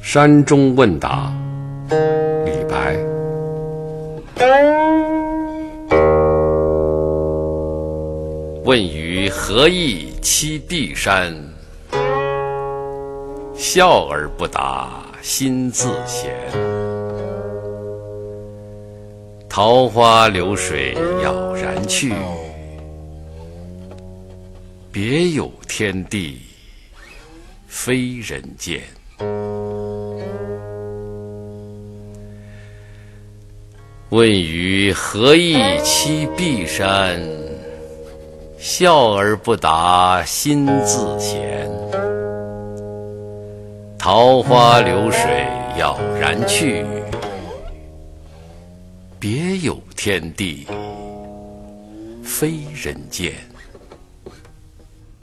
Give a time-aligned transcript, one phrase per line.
[0.00, 1.32] 山中问答，
[2.44, 2.96] 李白。
[8.64, 11.34] 问余何意栖碧山？
[13.54, 14.88] 笑而不答
[15.22, 16.32] 心自闲。
[19.48, 22.12] 桃花流水杳然去，
[24.98, 26.40] 别有天地
[27.66, 28.80] 非人间。
[34.08, 37.20] 问余何意栖碧山？
[38.58, 41.70] 笑而不答心自闲。
[43.98, 46.86] 桃花流水杳然去，
[49.20, 50.66] 别有天地
[52.24, 53.34] 非人间。